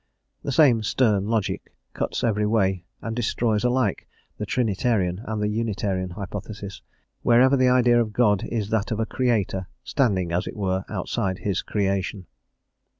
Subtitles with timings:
[0.41, 4.07] The same stern logic cuts every way and destroys alike
[4.39, 6.81] the Trinitarian and the Unitarian hypothesis,
[7.21, 11.37] wherever the idea of God is that of a Creator, standing, as it were, outside
[11.37, 12.25] his creation.